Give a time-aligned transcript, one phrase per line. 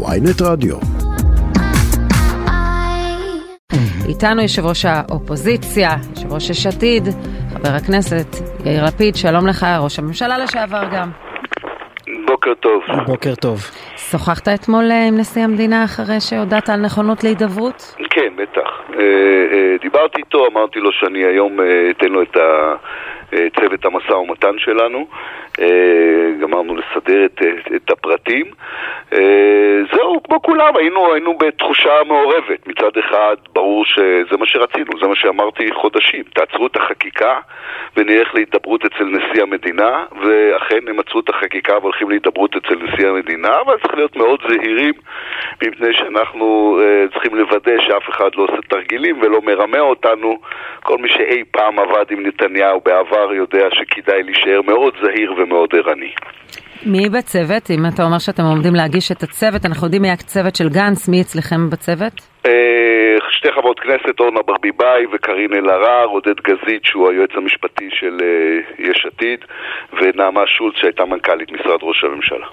[0.00, 0.76] ויינט רדיו.
[4.08, 7.02] איתנו יושב ראש האופוזיציה, יושב ראש יש עתיד,
[7.52, 8.26] חבר הכנסת
[8.66, 11.10] יאיר לפיד, שלום לך, ראש הממשלה לשעבר גם.
[12.26, 12.82] בוקר טוב.
[13.06, 13.58] בוקר טוב.
[13.96, 17.94] שוחחת אתמול אה, עם נשיא המדינה אחרי שהודעת על נכונות להידברות?
[18.10, 18.68] כן, בטח.
[18.94, 19.00] אה,
[19.52, 21.52] אה, דיברתי איתו, אמרתי לו שאני היום
[21.90, 22.36] אתן לו את
[23.60, 25.06] צוות המשא ומתן שלנו.
[26.40, 27.40] גמרנו לסדר את,
[27.76, 28.46] את הפרטים.
[29.92, 32.66] זהו, כמו כולם, היינו, היינו בתחושה מעורבת.
[32.66, 36.22] מצד אחד, ברור שזה מה שרצינו, זה מה שאמרתי חודשים.
[36.34, 37.38] תעצרו את החקיקה
[37.96, 43.60] ונלך להידברות אצל נשיא המדינה, ואכן הם עצרו את החקיקה והולכים להידברות אצל נשיא המדינה,
[43.60, 44.94] אבל צריך להיות מאוד זהירים,
[45.62, 50.38] מפני שאנחנו uh, צריכים לוודא שאף אחד לא עושה תרגילים ולא מרמה אותנו.
[50.82, 56.12] כל מי שאי פעם עבד עם נתניהו בעבר יודע שכדאי להישאר מאוד זהיר ומאוד ערני.
[56.86, 57.70] מי בצוות?
[57.70, 61.20] אם אתה אומר שאתם עומדים להגיש את הצוות, אנחנו יודעים מי הצוות של גנץ, מי
[61.20, 62.12] אצלכם בצוות?
[62.46, 68.84] אה, שתי חברות כנסת, אורנה ברביבאי וקארין אלהרר, עודד גזית שהוא היועץ המשפטי של אה,
[68.90, 69.44] יש עתיד
[69.92, 72.46] ונעמה שולץ שהייתה מנכ"לית משרד ראש הממשלה.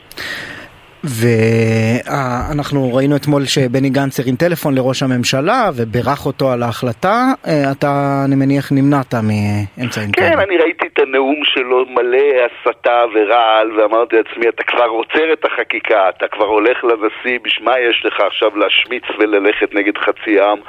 [1.04, 8.22] ואנחנו ראינו אתמול שבני גנץ הרים טלפון לראש הממשלה וברך אותו על ההחלטה, אה, אתה
[8.26, 10.30] אני מניח נמנעת מאמצעים כאלה.
[10.30, 15.46] כן, אני ראיתי את הנאום שלו מלא הסתה ורעל ואמרתי לעצמי אתה כבר עוצר את
[15.46, 20.60] החקיקה, אתה כבר הולך לנשיא, בשביל מה יש לך עכשיו להשמיץ וללכת נגד חצי עם?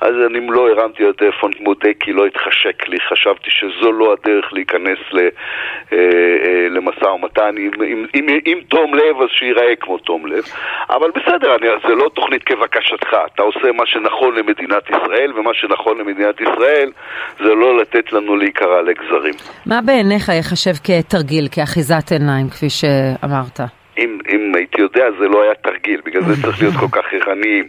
[0.00, 4.52] אז אני לא הרמתי לו טלפון מודה כי לא התחשק לי, חשבתי שזו לא הדרך
[4.52, 5.28] להיכנס אה,
[5.92, 7.54] אה, למשא ומתן,
[8.46, 10.44] אם תום לב אז שייראה כמו תום לב,
[10.90, 15.98] אבל בסדר, אני, זה לא תוכנית כבקשתך, אתה עושה מה שנכון למדינת ישראל, ומה שנכון
[15.98, 16.92] למדינת ישראל
[17.38, 19.34] זה לא לתת לנו להיקרע לגזרים.
[19.70, 23.60] מה בעיניך ייחשב כתרגיל, כאחיזת עיניים, כפי שאמרת?
[24.00, 27.66] אם, אם הייתי יודע זה לא היה תרגיל, בגלל זה צריך להיות כל כך ערניים.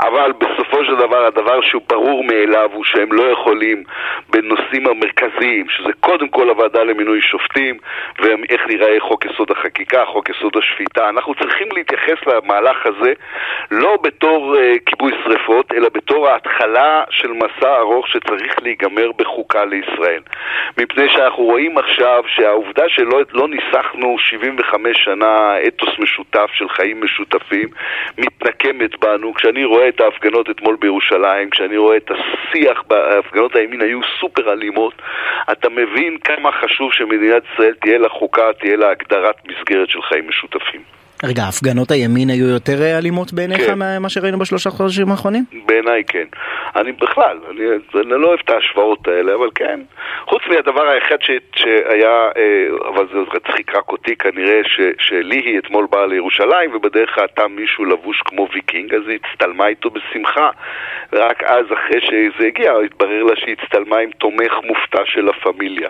[0.00, 3.84] אבל בסופו של דבר הדבר שהוא ברור מאליו הוא שהם לא יכולים
[4.30, 7.78] בנושאים המרכזיים, שזה קודם כל הוועדה למינוי שופטים
[8.18, 11.08] ואיך נראה חוק יסוד החקיקה, חוק יסוד השפיטה.
[11.08, 13.12] אנחנו צריכים להתייחס למהלך הזה
[13.70, 20.20] לא בתור uh, כיבוי שרפות, אלא בתור ההתחלה של מסע ארוך שצריך להיגמר בחוקה לישראל.
[20.78, 27.68] מפני שאנחנו רואים עכשיו שהעובדה שלא לא ניסחנו 75 שנה אתוס משותף של חיים משותפים
[28.18, 29.34] מתנקמת בנו.
[29.34, 32.82] כשאני רואה את ההפגנות אתמול בירושלים, כשאני רואה את השיח,
[33.18, 34.94] הפגנות הימין היו סופר אלימות,
[35.52, 40.28] אתה מבין כמה חשוב שמדינת ישראל תהיה לה חוקה, תהיה לה הגדרת מסגרת של חיים
[40.28, 41.03] משותפים.
[41.28, 43.74] רגע, הפגנות הימין היו יותר אה, אלימות בעיניך כן.
[43.74, 45.44] ממה שראינו בשלושה חודשים האחרונים?
[45.66, 46.26] בעיניי כן.
[46.76, 47.64] אני בכלל, אני,
[47.94, 49.80] אני לא אוהב את ההשוואות האלה, אבל כן.
[50.28, 55.86] חוץ מהדבר היחיד ש, שהיה, אה, אבל זה צחיק רק אותי כנראה, ש, שליהי אתמול
[55.90, 60.50] באה לירושלים ובדרך ראתה מישהו לבוש כמו ויקינג, אז היא הצטלמה איתו בשמחה.
[61.12, 65.88] ורק אז, אחרי שזה הגיע, התברר לה שהיא הצטלמה עם תומך מופתע של הפמיליה.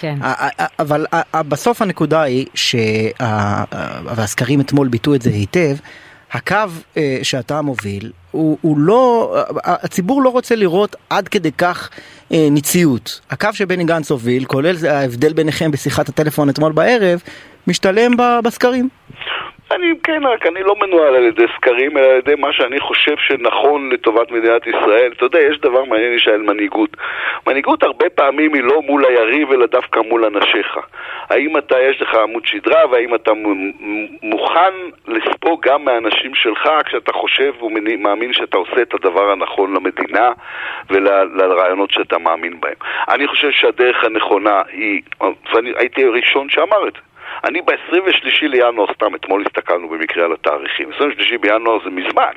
[0.00, 0.18] כן.
[0.78, 2.46] אבל בסוף הנקודה היא,
[4.04, 5.76] והסקרים אתמול ביטאו את זה היטב,
[6.32, 6.56] הקו
[6.96, 11.90] אה, שאתה מוביל, הוא, הוא לא, הציבור לא רוצה לראות עד כדי כך
[12.32, 13.20] אה, ניציות.
[13.30, 17.22] הקו שבני גנץ הוביל, כולל ההבדל ביניכם בשיחת הטלפון אתמול בערב,
[17.66, 18.12] משתלם
[18.44, 18.88] בסקרים.
[19.72, 23.16] אני כן, רק אני לא מנוהל על ידי סקרים, אלא על ידי מה שאני חושב
[23.16, 25.12] שנכון לטובת מדינת ישראל.
[25.16, 26.96] אתה יודע, יש דבר מעניין על מנהיגות.
[27.46, 30.78] מנהיגות הרבה פעמים היא לא מול היריב, אלא דווקא מול אנשיך.
[31.30, 33.32] האם אתה, יש לך עמוד שדרה, והאם אתה
[34.22, 34.74] מוכן
[35.08, 40.32] לספוג גם מהאנשים שלך כשאתה חושב ומאמין שאתה עושה את הדבר הנכון למדינה
[40.90, 42.74] ולרעיונות שאתה מאמין בהם.
[43.08, 45.02] אני חושב שהדרך הנכונה היא,
[45.54, 47.13] ואני הייתי הראשון שאמר את זה.
[47.44, 52.34] אני ב-23 לינואר, סתם אתמול הסתכלנו במקרה על התאריכים, 23 בינואר זה מזמן,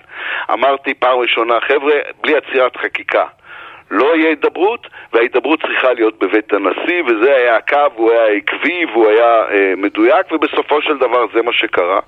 [0.53, 3.25] אמרתי פעם ראשונה, חבר'ה, בלי עצירת חקיקה.
[3.91, 9.07] לא יהיה הידברות, וההידברות צריכה להיות בבית הנשיא, וזה היה הקו, הוא היה עקבי והוא
[9.07, 11.99] היה אה, מדויק, ובסופו של דבר זה מה שקרה.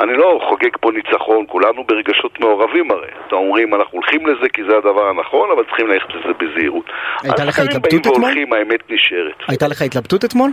[0.00, 3.08] אני לא חוגג פה ניצחון, כולנו ברגשות מעורבים הרי.
[3.26, 6.84] אתם אומרים, אנחנו הולכים לזה כי זה הדבר הנכון, אבל צריכים ללכת לזה בזהירות.
[7.22, 8.22] הייתה לך התלבטות אתמול?
[8.22, 9.42] והולכים, האמת נשארת.
[9.48, 10.50] הייתה לך התלבטות אתמול?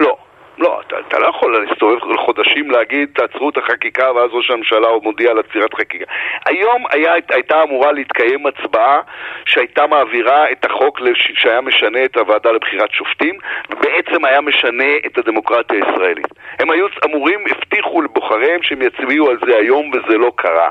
[0.00, 0.16] לא.
[0.60, 5.30] לא, אתה, אתה לא יכול להסתובב חודשים להגיד תעצרו את החקיקה ואז ראש הממשלה מודיע
[5.30, 6.04] על עצירת חקיקה.
[6.46, 9.00] היום היה, הייתה אמורה להתקיים הצבעה
[9.44, 13.34] שהייתה מעבירה את החוק לש, שהיה משנה את הוועדה לבחירת שופטים
[13.70, 16.26] ובעצם היה משנה את הדמוקרטיה הישראלית.
[16.58, 20.70] הם היו אמורים, הבטיחו לבוחרי לדבריהם שהם יצביעו על זה היום וזה לא קרה.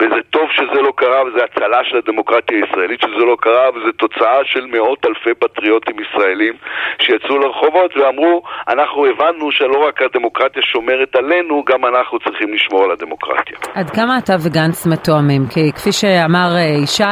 [0.00, 4.44] וזה טוב שזה לא קרה וזה הצלה של הדמוקרטיה הישראלית שזה לא קרה וזה תוצאה
[4.44, 6.54] של מאות אלפי פטריוטים ישראלים
[6.98, 12.90] שיצאו לרחובות ואמרו אנחנו הבנו שלא רק הדמוקרטיה שומרת עלינו, גם אנחנו צריכים לשמור על
[12.90, 13.58] הדמוקרטיה.
[13.74, 15.46] עד כמה אתה וגנץ מתואמים?
[15.50, 17.02] כי כפי שאמר אה, ישי,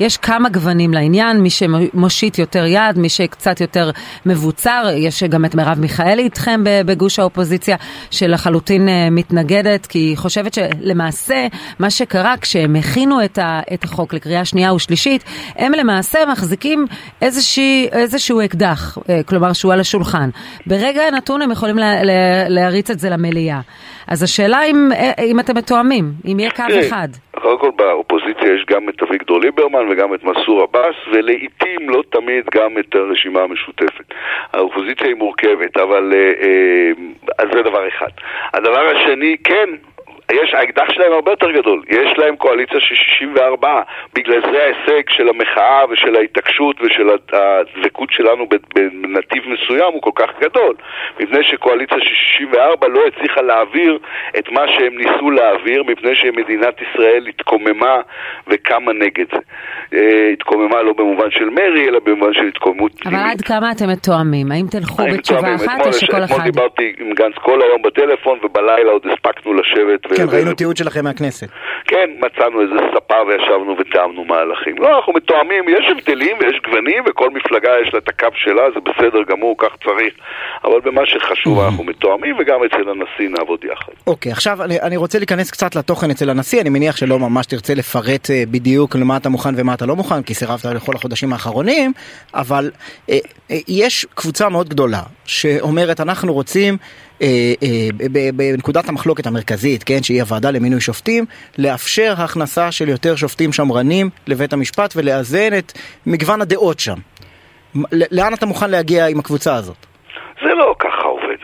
[0.00, 3.90] יש כמה גוונים לעניין, מי שמושיט יותר יד, מי שקצת יותר
[4.26, 7.76] מבוצר, יש גם את מרב מיכאלי איתכם בגוש האופוזיציה
[8.10, 11.46] שלחלוטין אה, מתנגדת, כי היא חושבת שלמעשה
[11.78, 15.24] מה שקרה כשהם הכינו את, החוק לקריאה שנייה ושלישית,
[15.56, 16.86] הם למעשה מחזיקים
[17.22, 20.30] איזושהי, איזשהו אקדח, אה, כלומר שהוא על השולחן.
[20.66, 23.60] ברגע הנתון הם יכולים לה, לה, להריץ את זה למליאה.
[24.08, 24.88] אז השאלה אם,
[25.30, 27.08] אם אתם מתואמים, אם יהיה קו אחד.
[27.42, 32.44] קודם כל באופוזיציה יש גם את אביגדור ליברמן וגם את מנסור עבאס ולעיתים לא תמיד
[32.54, 34.04] גם את הרשימה המשותפת.
[34.52, 36.90] האופוזיציה היא מורכבת, אבל אה, אה,
[37.38, 38.10] אז זה דבר אחד.
[38.54, 39.68] הדבר השני, כן,
[40.32, 43.82] יש, האקדח שלהם הרבה יותר גדול, יש להם קואליציה של 64,
[44.14, 50.30] בגלל זה ההישג של המחאה ושל ההתעקשות ושל הדבקות שלנו בנתיב מסוים הוא כל כך
[50.40, 50.74] גדול,
[51.20, 53.98] מפני שקואליציה של 64 לא הצליחה להעביר
[54.38, 58.00] את מה שהם ניסו להעביר, מפני שמדינת ישראל התקוממה
[58.46, 59.40] וקמה נגד זה.
[59.94, 63.20] אה, התקוממה לא במובן של מרי, אלא במובן של התקוממות פנימית.
[63.20, 64.52] אבל עד כמה אתם מתואמים?
[64.52, 66.34] האם תלכו בתשובה אחת או שכל אחד...
[66.34, 71.04] אתמול דיברתי עם גנץ כל היום בטלפון ובלילה עוד הספקנו לשבת כן, ראינו תיעוד שלכם
[71.04, 71.48] מהכנסת.
[71.84, 74.76] כן, מצאנו איזה ספה וישבנו ותיאמנו מהלכים.
[74.78, 78.80] לא, אנחנו מתואמים, יש הבדלים ויש גוונים וכל מפלגה יש לה את הקו שלה, זה
[78.80, 80.14] בסדר גמור, כך צריך.
[80.64, 83.92] אבל במה שחשוב אנחנו מתואמים וגם אצל הנשיא נעבוד יחד.
[84.06, 87.74] אוקיי, עכשיו אני, אני רוצה להיכנס קצת לתוכן אצל הנשיא, אני מניח שלא ממש תרצה
[87.74, 91.92] לפרט אה, בדיוק למה אתה מוכן ומה אתה לא מוכן, כי סירבת לכל החודשים האחרונים,
[92.34, 92.70] אבל
[93.10, 93.18] אה,
[93.50, 96.76] אה, יש קבוצה מאוד גדולה שאומרת אנחנו רוצים
[98.34, 101.24] בנקודת המחלוקת המרכזית, כן, שהיא הוועדה למינוי שופטים,
[101.58, 105.72] לאפשר הכנסה של יותר שופטים שמרנים לבית המשפט ולאזן את
[106.06, 106.96] מגוון הדעות שם.
[108.12, 109.76] לאן אתה מוכן להגיע עם הקבוצה הזאת?
[110.42, 111.36] זה לא ככה עובד.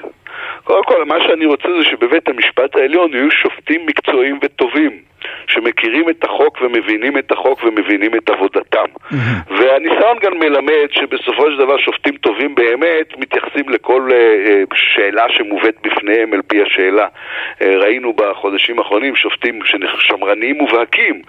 [0.64, 5.00] קודם כל, מה שאני רוצה זה שבבית המשפט העליון יהיו שופטים מקצועיים וטובים.
[5.48, 8.84] שמכירים את החוק ומבינים את החוק ומבינים את עבודתם.
[8.84, 9.16] Mm-hmm.
[9.48, 16.32] והניסיון גם מלמד שבסופו של דבר שופטים טובים באמת מתייחסים לכל uh, שאלה שמובאת בפניהם
[16.32, 17.06] על פי השאלה.
[17.06, 19.60] Uh, ראינו בחודשים האחרונים שופטים
[19.98, 21.22] שמרניים מובהקים,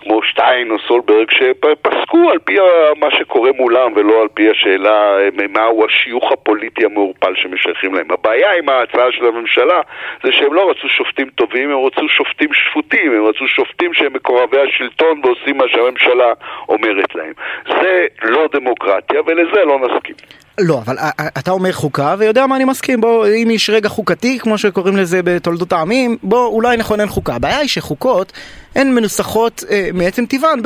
[0.00, 2.56] כמו שטיין או סולברג, שפסקו על פי
[3.00, 5.16] מה שקורה מולם ולא על פי השאלה
[5.48, 8.06] מהו השיוך הפוליטי המעורפל שמשייכים להם.
[8.10, 9.80] הבעיה עם ההצעה של הממשלה
[10.24, 13.61] זה שהם לא רצו שופטים טובים, הם רצו שופטים שפוטים, הם רצו שופטים
[13.92, 16.32] שהם מקורבי השלטון ועושים מה שהממשלה
[16.68, 17.32] אומרת להם.
[17.66, 20.14] זה לא דמוקרטיה ולזה לא נסכים.
[20.60, 20.96] לא, אבל
[21.38, 25.20] אתה אומר חוקה ויודע מה אני מסכים, בוא, אם יש רגע חוקתי, כמו שקוראים לזה
[25.24, 27.34] בתולדות העמים, בוא אולי נכונן חוקה.
[27.34, 28.32] הבעיה היא שחוקות
[28.74, 30.60] הן מנוסחות אה, מעצם טבען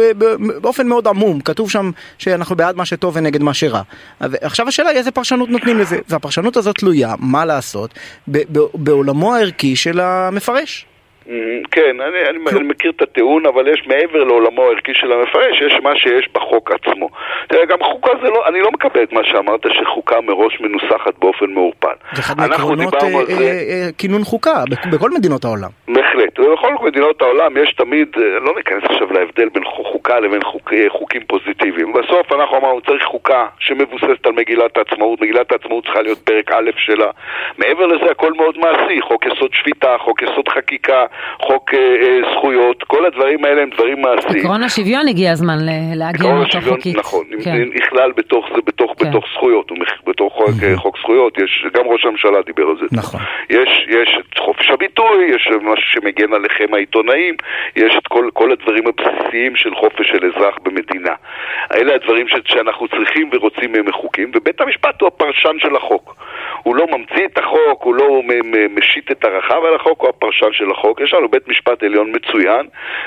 [0.60, 3.82] באופן מאוד עמום, כתוב שם שאנחנו בעד מה שטוב ונגד מה שרע.
[4.20, 7.94] עכשיו השאלה היא איזה פרשנות נותנים לזה, והפרשנות הזאת תלויה, מה לעשות,
[8.74, 10.86] בעולמו הערכי של המפרש.
[11.70, 15.80] כן, אני, אני, אני מכיר את הטיעון, אבל יש מעבר לעולמו הערכי של המפרש, יש
[15.82, 17.08] מה שיש בחוק עצמו.
[17.48, 21.46] תראה, גם חוקה זה לא, אני לא מקבל את מה שאמרת, שחוקה מראש מנוסחת באופן
[21.46, 21.88] מעורפל.
[22.12, 24.62] זה אחד מעקרונות אה, אה, אה, כינון חוקה,
[24.92, 25.70] בכל מדינות העולם.
[25.88, 30.72] בהחלט, ובכל מדינות העולם יש תמיד, אה, לא ניכנס עכשיו להבדל בין חוקה לבין חוק,
[30.72, 31.92] אה, חוקים פוזיטיביים.
[31.92, 36.70] בסוף אנחנו אמרנו, צריך חוקה שמבוססת על מגילת העצמאות, מגילת העצמאות צריכה להיות פרק א'
[36.76, 37.10] שלה.
[37.58, 41.06] מעבר לזה הכל מאוד מעשי, חוק יסוד שפיטה, חוק יסוד חקיקה,
[41.42, 44.44] חוק אה, אה, זכויות, כל הדברים האלה הם דברים מעשיים.
[44.44, 45.58] עקרון השוויון הגיע הזמן
[45.94, 46.96] לעגן אותו חוקית.
[46.96, 47.62] נכון, כן.
[47.74, 49.08] נכלל בתוך זה, בתוך, כן.
[49.08, 49.72] בתוך זכויות,
[50.06, 50.76] בתוך חוק, mm-hmm.
[50.76, 52.86] חוק זכויות, יש, גם ראש הממשלה דיבר על זה.
[52.92, 53.20] נכון.
[53.50, 57.34] יש, יש את חופש הביטוי, יש משהו שמגן עליכם העיתונאים,
[57.76, 61.14] יש את כל, כל הדברים הבסיסיים של חופש של אזרח במדינה.
[61.74, 66.16] אלה הדברים ש, שאנחנו צריכים ורוצים מחוקים, ובית המשפט הוא הפרשן של החוק.
[66.62, 68.22] הוא לא ממציא את החוק, הוא לא
[68.70, 71.00] משית את הרחב על החוק, הוא הפרשן של החוק.
[71.06, 72.66] יש לנו בית משפט עליון מצוין,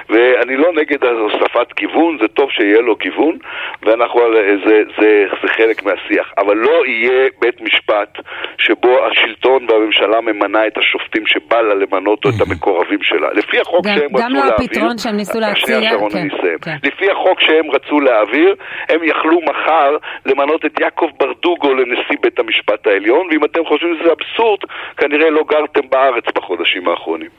[0.10, 3.38] ואני לא נגד הוספת גיוון, זה טוב שיהיה לו גיוון,
[3.84, 4.22] ואנחנו,
[4.66, 6.34] זה, זה, זה חלק מהשיח.
[6.38, 8.18] אבל לא יהיה בית משפט
[8.58, 13.28] שבו השלטון והממשלה ממנה את השופטים שבא לה למנות או את המקורבים שלה.
[13.34, 14.46] לפי החוק גם, שהם גם רצו לא להעביר...
[14.46, 15.80] גם לא הפתרון שהם ניסו להציע,
[16.12, 16.28] כן,
[16.62, 16.76] כן.
[16.84, 18.56] לפי החוק שהם רצו להעביר,
[18.90, 24.12] הם יכלו מחר למנות את יעקב ברדוגו לנשיא בית המשפט העליון, ואם אתם חושבים שזה
[24.12, 24.60] אבסורד,
[24.98, 27.30] כנראה לא גרתם בארץ בחודשים האחרונים.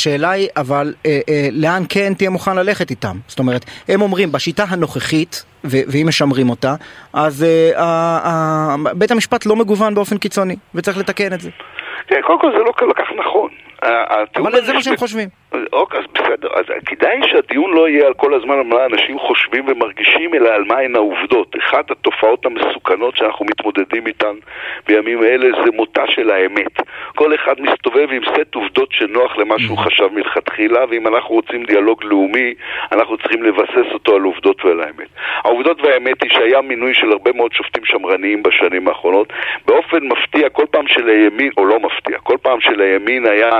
[0.00, 3.18] השאלה היא, אבל אה, אה, לאן כן תהיה מוכן ללכת איתם?
[3.28, 6.74] זאת אומרת, הם אומרים, בשיטה הנוכחית, ואם משמרים אותה,
[7.12, 7.44] אז
[7.76, 11.50] אה, בית המשפט לא מגוון באופן קיצוני, וצריך לתקן את זה.
[12.10, 13.50] תראה, קודם כל זה לא כל כך נכון.
[14.36, 15.28] אבל זה מה שהם חושבים.
[15.72, 19.64] אוקיי, אז בסדר, אז כדאי שהדיון לא יהיה על כל הזמן על מה אנשים חושבים
[19.68, 21.56] ומרגישים, אלא על מהן העובדות.
[21.58, 24.34] אחת התופעות המסוכנות שאנחנו מתמודדים איתן
[24.86, 26.80] בימים אלה זה מותה של האמת.
[27.14, 29.82] כל אחד מסתובב עם סט עובדות שנוח למה שהוא mm-hmm.
[29.82, 32.54] חשב מלכתחילה, ואם אנחנו רוצים דיאלוג לאומי,
[32.92, 35.08] אנחנו צריכים לבסס אותו על עובדות ועל האמת.
[35.44, 39.32] העובדות והאמת היא שהיה מינוי של הרבה מאוד שופטים שמרניים בשנים האחרונות.
[39.66, 43.50] באופן מפתיע, כל פעם שלימין, או לא מפתיע, כל פעם שלימין היה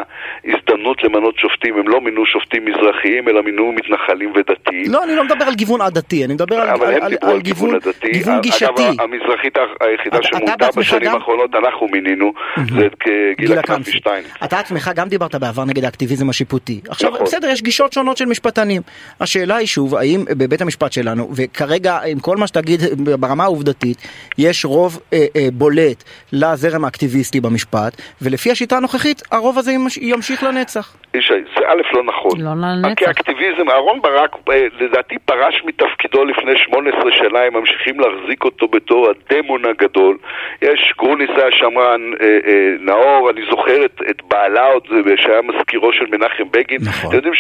[0.44, 4.92] הזדמנות למנות שופטים, הם לא מינו שופטים מזרחיים, אלא מינו מתנחלים ודתיים.
[4.92, 8.10] לא, אני לא מדבר על גיוון עדתי, אני מדבר על, על, על, על גיוון עדתי.
[8.12, 8.64] גיוון גישתי.
[8.64, 12.32] אגב, המזרחית היחידה שמונתה בשנים גם- האחרונות, אנחנו מינינו,
[12.78, 12.94] זה את
[13.38, 14.24] גילה קמפי שטיין.
[14.44, 16.80] אתה עצמך גם דיברת בעבר נגד האקטיביזם השיפוטי.
[16.88, 17.26] עכשיו, נכון.
[17.26, 18.82] בסדר, יש גישות שונות של משפטנים.
[19.20, 22.80] השאלה היא שוב, האם בבית המשפט שלנו, וכרגע עם כל מה שתגיד
[23.20, 23.98] ברמה העובדתית,
[24.38, 30.42] יש רוב אה, אה, בולט לזרם האקטיביסטי במשפט, ולפי השיטה הנוכחית, הרוב הזה ימש- ימשיך
[30.42, 30.96] לנצח.
[31.14, 32.40] ישי, זה א' לא נכון.
[32.40, 32.94] לא לנצח.
[32.96, 38.68] כי אקטיביזם, אהרון ברק אה, לדעתי פרש מתפקידו לפני 18 שנה, הם ממשיכים להחזיק אותו
[38.68, 40.16] בתור הדמון הגדול.
[40.62, 45.40] יש גרוניס היה שמרן, אה, אה, נאור, אני זוכר את, את בעלה עוד, אה, שהיה
[45.42, 46.78] מזכירו של מנחם בגין.
[46.88, 47.08] נכון.
[47.10, 47.34] אתם יודעים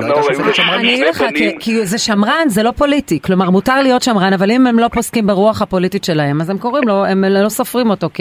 [0.00, 0.74] לא נאור היו לו שמרנית.
[0.74, 1.58] אני אגיד שני לך, כי, בנים.
[1.58, 3.18] כי זה שמרן, זה לא פוליטי.
[3.22, 6.88] כלומר, מותר להיות שמרן, אבל אם הם לא פוסקים ברוח הפוליטית שלהם, אז הם קוראים
[6.88, 8.20] לו, הם לא סופרים אותו כ,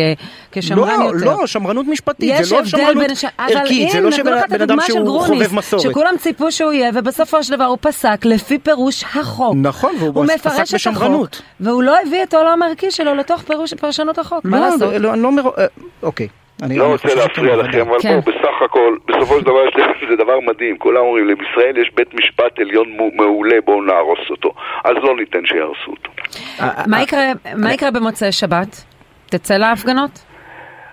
[0.61, 1.25] כשמרן לא, יותר.
[1.41, 3.09] לא, שמרנות משפטית, יש זה לא שמרנות בין...
[3.37, 5.81] ערכית, זה לא שבן אדם שהוא גרוניס, חובב מסורת.
[5.83, 9.55] שכולם ציפו שהוא יהיה, ובסופו של דבר הוא פסק לפי פירוש החוק.
[9.61, 11.33] נכון, והוא הוא פסק מפרש את בשמרנות.
[11.35, 14.79] החוק, והוא לא הביא את העולם הערכי שלו לתוך פירוש, פרשנות החוק, מה לא, לעשות?
[14.79, 15.43] זה- לא, אני לא אומר...
[15.57, 15.65] אה,
[16.03, 16.27] אוקיי.
[16.63, 17.55] אני לא אני רוצה להפריע.
[17.55, 18.09] לכם, אבל כן.
[18.09, 20.77] בואו, בסך הכל, בסופו של דבר יש לי- זה דבר מדהים.
[20.77, 22.85] כולם אומרים, לישראל יש בית משפט עליון
[23.15, 24.49] מעולה, בואו נהרוס אותו.
[24.85, 26.09] אז לא ניתן שיהרסו אותו.
[27.57, 28.83] מה יקרה במוצאי שבת?
[29.29, 30.11] תצא להפגנות?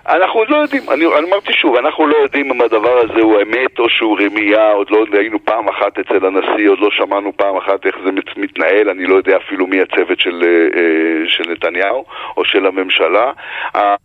[0.09, 3.79] אנחנו לא יודעים, אני, אני אמרתי שוב, אנחנו לא יודעים אם הדבר הזה הוא אמת
[3.79, 7.85] או שהוא רמייה, עוד לא היינו פעם אחת אצל הנשיא, עוד לא שמענו פעם אחת
[7.85, 12.05] איך זה מת- מתנהל, אני לא יודע אפילו מי הצוות של, אה, אה, של נתניהו
[12.37, 13.31] או של הממשלה.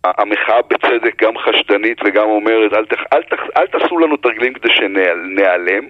[0.03, 4.73] המחאה בצדק גם חשדנית וגם אומרת, אל, תח, אל, תח, אל תעשו לנו תרגילים כדי
[4.73, 5.83] שניעלם,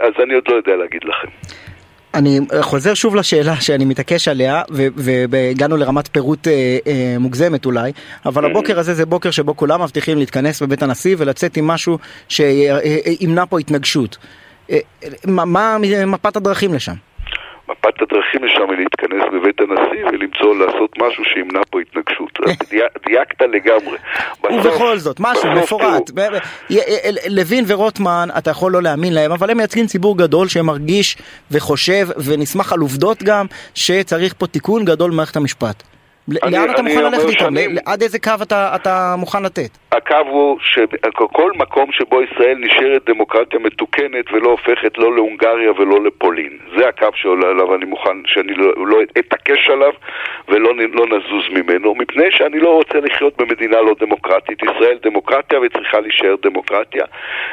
[0.00, 1.28] אז אני עוד לא יודע להגיד לכם.
[2.14, 4.62] אני חוזר שוב לשאלה שאני מתעקש עליה,
[5.30, 7.92] והגענו לרמת פירוט אה, אה, מוגזמת אולי,
[8.26, 13.46] אבל הבוקר הזה זה בוקר שבו כולם מבטיחים להתכנס בבית הנשיא ולצאת עם משהו שימנע
[13.48, 14.16] פה התנגשות.
[14.70, 14.78] אה,
[15.24, 15.76] מה, מה
[16.06, 16.94] מפת הדרכים לשם?
[17.68, 22.38] מפת הדרכים לשם היא להתכנס בבית הנשיא ולמצוא לעשות משהו שימנע פה התנגשות.
[23.06, 23.98] דייקת לגמרי.
[24.44, 26.10] ובכל זאת, משהו מפורט.
[27.28, 31.16] לוין ורוטמן, אתה יכול לא להאמין להם, אבל הם מייצגים ציבור גדול שמרגיש
[31.50, 35.82] וחושב ונסמך על עובדות גם, שצריך פה תיקון גדול במערכת המשפט.
[36.30, 37.54] אני- לאן אתה מוכן ללכת איתם?
[37.86, 39.78] עד איזה קו אתה אתה מוכן לתת?
[39.92, 46.58] הקו הוא שכל מקום שבו ישראל נשארת דמוקרטיה מתוקנת ולא הופכת לא להונגריה ולא לפולין.
[46.76, 49.92] זה הקו שעליו אני מוכן, שאני לא, לא אתעקש עליו
[50.48, 54.58] ולא לא נזוז ממנו, מפני שאני לא רוצה לחיות במדינה לא דמוקרטית.
[54.62, 57.04] ישראל דמוקרטיה וצריכה להישאר דמוקרטיה.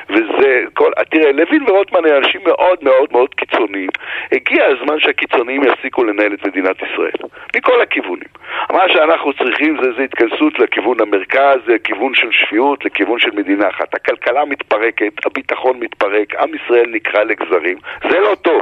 [0.10, 3.90] וזה, כל, תראה, לוין ורוטמן הם אנשים מאוד מאוד מאוד קיצוניים.
[4.32, 7.30] הגיע הזמן שהקיצוניים יפסיקו לנהל את מדינת ישראל.
[7.56, 8.30] מכל הכיוונים.
[8.72, 13.94] מה שאנחנו צריכים זה, זה התכנסות לכיוון המרכז, לכיוון של שפיות, לכיוון של מדינה אחת.
[13.96, 17.78] הכלכלה מתפרקת, הביטחון מתפרק, עם ישראל נקרע לגזרים.
[18.10, 18.62] זה לא טוב.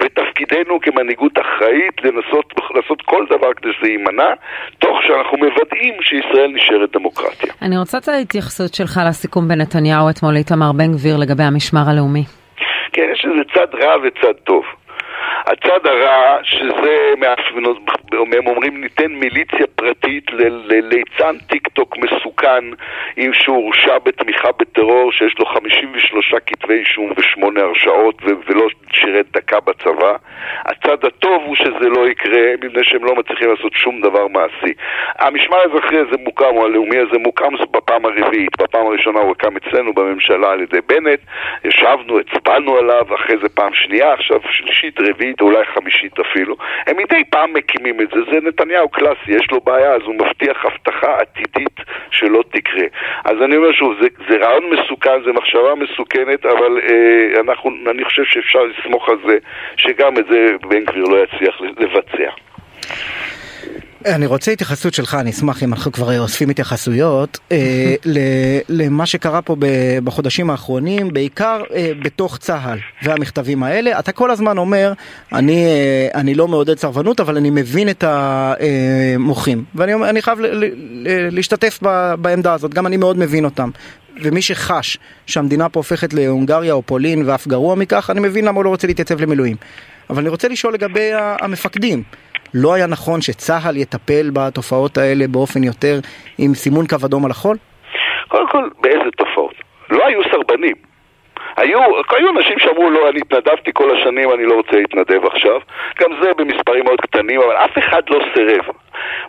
[0.00, 4.30] ותפקידנו כמנהיגות אחראית לנסות לעשות כל דבר כדי שזה יימנע,
[4.78, 7.52] תוך שאנחנו מוודאים שישראל נשארת דמוקרטיה.
[7.62, 12.24] אני רוצה את ההתייחסות שלך לסיכום בין נתניהו אתמול לאיתמר בן גביר לגבי המשמר הלאומי.
[12.92, 14.64] כן, יש איזה צד רע וצד טוב.
[15.46, 17.12] הצד הרע, שזה,
[18.12, 22.64] הם אומרים ניתן מיליציה פרטית לליצן טיק טוק מסוכן
[23.16, 30.16] עם שהורשע בתמיכה בטרור שיש לו 53 כתבי אישום ושמונה הרשעות ולא שירת דקה בצבא.
[30.64, 34.72] הצד הטוב הוא שזה לא יקרה מפני שהם לא מצליחים לעשות שום דבר מעשי.
[35.18, 38.60] המשמר האזרחי הזה מוקם, או הלאומי הזה מוקם בפעם הרביעית.
[38.60, 41.20] בפעם הראשונה הוא הוקם אצלנו בממשלה על ידי בנט,
[41.64, 46.56] ישבנו, הצבענו עליו, אחרי זה פעם שנייה, עכשיו שלישית, רביעית, אולי חמישית אפילו.
[46.86, 50.64] הם מדי פעם מקימים את זה, זה נתניהו קלאסי, יש לו בעיה, אז הוא מבטיח
[50.64, 51.80] הבטחה עתידית
[52.10, 52.86] שלא תקרה.
[53.24, 58.04] אז אני אומר שוב, זה, זה רעיון מסוכן, זה מחשבה מסוכנת, אבל אה, אנחנו, אני
[58.04, 59.38] חושב שאפשר לסמוך על זה,
[59.76, 62.30] שגם את זה בן גביר לא יצליח לבצע.
[64.06, 67.94] אני רוצה התייחסות שלך, אני אשמח אם אנחנו כבר אוספים התייחסויות אה,
[68.68, 69.56] למה שקרה פה
[70.04, 73.98] בחודשים האחרונים, בעיקר אה, בתוך צה"ל והמכתבים האלה.
[73.98, 74.92] אתה כל הזמן אומר,
[75.32, 79.64] אני, אה, אני לא מעודד סרבנות, אבל אני מבין את המוחים.
[79.74, 80.38] ואני חייב
[81.30, 81.78] להשתתף
[82.18, 83.70] בעמדה הזאת, גם אני מאוד מבין אותם.
[84.22, 88.64] ומי שחש שהמדינה פה הופכת להונגריה או פולין ואף גרוע מכך, אני מבין למה הוא
[88.64, 89.56] לא רוצה להתייצב למילואים.
[90.10, 92.02] אבל אני רוצה לשאול לגבי המפקדים.
[92.54, 95.98] לא היה נכון שצה"ל יטפל בתופעות האלה באופן יותר
[96.38, 97.56] עם סימון קו אדום על החול?
[98.28, 99.54] קודם כל, באיזה תופעות?
[99.90, 100.74] לא היו סרבנים.
[101.56, 101.78] היו,
[102.10, 105.60] היו אנשים שאמרו לא, אני התנדבתי כל השנים, אני לא רוצה להתנדב עכשיו.
[106.00, 108.64] גם זה במספרים מאוד קטנים, אבל אף אחד לא סירב.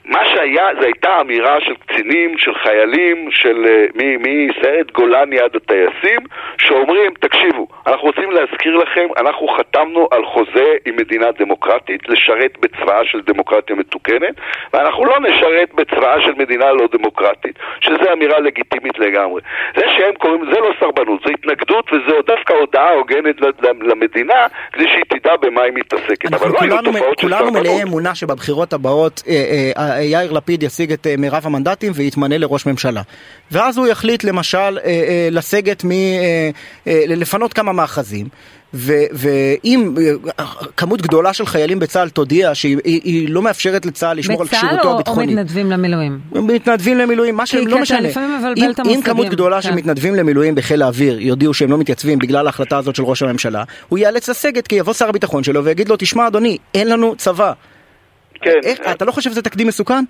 [0.05, 3.85] מה שהיה, זו הייתה אמירה של קצינים, של חיילים, של אה,
[4.19, 6.19] מסיירת גולני עד הטייסים,
[6.57, 13.05] שאומרים, תקשיבו, אנחנו רוצים להזכיר לכם, אנחנו חתמנו על חוזה עם מדינה דמוקרטית לשרת בצבאה
[13.05, 14.35] של דמוקרטיה מתוקנת,
[14.73, 19.41] ואנחנו לא נשרת בצבאה של מדינה לא דמוקרטית, שזו אמירה לגיטימית לגמרי.
[19.77, 23.35] זה שהם קוראים, זה לא סרבנות, זה התנגדות וזה דווקא הודעה הוגנת
[23.81, 26.33] למדינה, כדי שהיא תדע במה היא מתעסקת.
[26.33, 27.51] אבל לא היו תופעות של סרבנות.
[27.51, 29.62] כולנו מלאי אמונה שבבחירות הבאות אה, אה,
[30.01, 33.01] יאיר לפיד ישיג את אה, מירב המנדטים ויתמנה לראש ממשלה.
[33.51, 35.89] ואז הוא יחליט למשל אה, אה, לסגת מ...
[36.85, 38.27] לפנות כמה מאחזים.
[38.73, 39.93] ואם
[40.77, 45.25] כמות גדולה של חיילים בצה"ל תודיע שהיא לא מאפשרת לצה"ל לשמור על כשירותו הביטחוני.
[45.27, 46.19] בצה"ל או מתנדבים למילואים?
[46.31, 47.97] מתנדבים למילואים, מה שהם לא משנה.
[47.97, 48.99] כי אתה לפעמים מבלבל את המושגים.
[48.99, 49.61] אם כמות גדולה כן.
[49.61, 53.63] של מתנדבים למילואים בחיל האוויר יודיעו שהם לא מתייצבים בגלל ההחלטה הזאת של ראש הממשלה,
[53.89, 57.53] הוא ייאלץ לסגת כי יבוא שר הביטחון שלו ויגיד לו, תשמע אדוני, אין לנו צבא.
[58.43, 58.59] כן.
[58.63, 60.03] איך, אתה לא חושב שזה תקדים מסוכן?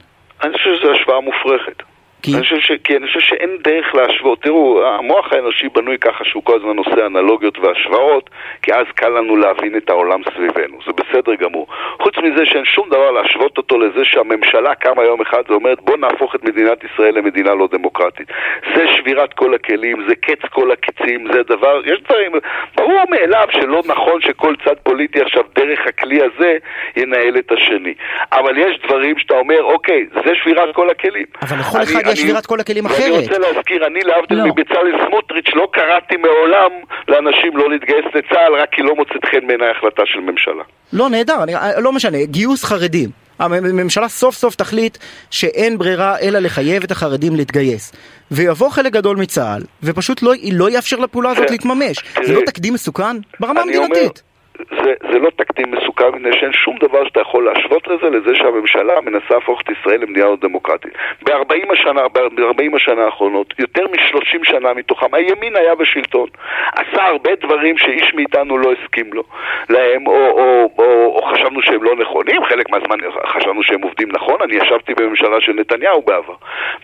[0.44, 1.93] אני חושב שזו השוואה מופרכת.
[2.24, 2.34] כי?
[2.34, 2.72] אני חושב, ש...
[2.84, 4.42] כי אני חושב שאין דרך להשוות.
[4.42, 8.30] תראו, המוח האנושי בנוי ככה שהוא כל הזמן עושה אנלוגיות והשוואות,
[8.62, 10.78] כי אז קל לנו להבין את העולם סביבנו.
[10.86, 11.68] זה בסדר גמור.
[12.02, 16.36] חוץ מזה שאין שום דבר להשוות אותו לזה שהממשלה קמה יום אחד ואומרת בוא נהפוך
[16.36, 18.28] את מדינת ישראל למדינה לא דמוקרטית.
[18.76, 22.32] זה שבירת כל הכלים, זה קץ כל הקצים, זה דבר, יש דברים,
[22.76, 26.58] ברור מאליו שלא נכון שכל צד פוליטי עכשיו דרך הכלי הזה
[26.96, 27.94] ינהל את השני.
[28.32, 31.26] אבל יש דברים שאתה אומר, אוקיי, זה שבירת כל הכלים.
[31.42, 33.00] אבל לכל אחד יש שבירת כל הכלים אחרת.
[33.00, 34.46] אני רוצה להזכיר, אני להבדיל לא.
[34.46, 36.72] מבצלאל סמוטריץ' לא קראתי מעולם
[37.08, 40.64] לאנשים לא להתגייס לצה"ל רק כי לא מוצאת חן בעיניי החלטה של ממשלה.
[40.94, 43.10] לא, נהדר, אני, לא משנה, גיוס חרדים.
[43.40, 44.98] הממשלה סוף סוף תחליט
[45.32, 47.94] שאין ברירה אלא לחייב את החרדים להתגייס.
[48.32, 51.52] ויבוא חלק גדול מצה"ל, ופשוט לא, לא יאפשר לפעולה הזאת כן.
[51.52, 51.98] להתממש.
[52.24, 53.18] זה לא תקדים מסוכן?
[53.40, 54.24] ברמה המדינתית.
[54.70, 59.02] זה, זה לא תקדים מסוכן, מפני שאין שום דבר שאתה יכול להשוות לזה, לזה שהממשלה
[59.02, 60.94] מנסה להפוך את ישראל למדינה לא דמוקרטית.
[61.24, 66.30] ב-40 השנה, ב-40 השנה האחרונות, יותר מ-30 שנה מתוכם, הימין היה בשלטון.
[66.76, 69.24] עשה הרבה דברים שאיש מאיתנו לא הסכים לו,
[69.70, 72.98] להם, או, או, או, או חשבנו שהם לא נכונים, חלק מהזמן
[73.28, 76.34] חשבנו שהם עובדים נכון, אני ישבתי בממשלה של נתניהו בעבר.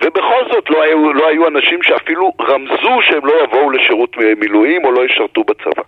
[0.02, 4.92] ובכל זאת לא היו, לא היו אנשים שאפילו רמזו שהם לא יבואו לשירות מילואים או
[4.92, 5.84] לא ישרתו בצבא.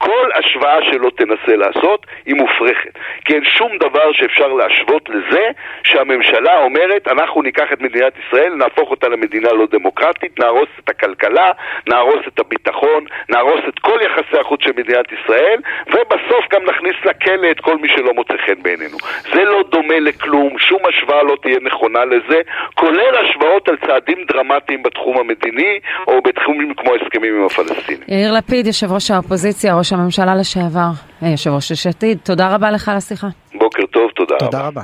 [0.00, 2.98] כל השוואה שלא תנסה לעשות היא מופרכת.
[3.30, 5.44] כי אין שום דבר שאפשר להשוות לזה
[5.84, 11.50] שהממשלה אומרת, אנחנו ניקח את מדינת ישראל, נהפוך אותה למדינה לא דמוקרטית, נהרוס את הכלכלה,
[11.88, 17.50] נהרוס את הביטחון, נהרוס את כל יחסי החוץ של מדינת ישראל, ובסוף גם נכניס לכלא
[17.50, 18.96] את כל מי שלא מוצא חן בעינינו.
[19.32, 22.40] זה לא דומה לכלום, שום השוואה לא תהיה נכונה לזה,
[22.74, 28.02] כולל השוואות על צעדים דרמטיים בתחום המדיני, או בתחומים כמו הסכמים עם הפלסטינים.
[28.08, 32.88] יאיר לפיד, יושב ראש האופוזיציה, ראש הממשלה לשעבר, יושב ראש יש עתיד, תודה רבה לך
[32.88, 33.28] על השיחה.
[33.54, 34.66] בוקר טוב, תודה, תודה רבה.
[34.66, 34.82] רבה.